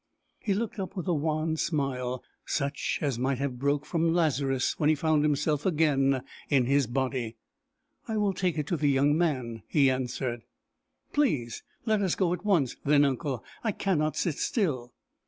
He 0.39 0.55
looked 0.55 0.79
up 0.79 0.95
with 0.95 1.07
a 1.07 1.13
wan 1.13 1.57
smile, 1.57 2.23
such 2.43 2.97
as 3.03 3.19
might 3.19 3.37
have 3.37 3.59
broke 3.59 3.85
from 3.85 4.15
Lazarus 4.15 4.73
when 4.79 4.89
he 4.89 4.95
found 4.95 5.21
himself 5.21 5.63
again 5.63 6.23
in 6.49 6.65
his 6.65 6.87
body. 6.87 7.35
"I 8.07 8.17
will 8.17 8.33
take 8.33 8.57
it 8.57 8.65
to 8.65 8.77
the 8.77 8.89
young 8.89 9.15
man," 9.15 9.61
he 9.67 9.91
answered. 9.91 10.41
"Please, 11.13 11.61
let 11.85 12.01
us 12.01 12.15
go 12.15 12.33
at 12.33 12.43
once 12.43 12.75
then, 12.83 13.05
uncle! 13.05 13.43
I 13.63 13.73
cannot 13.73 14.17
sit 14.17 14.39
still." 14.39 14.91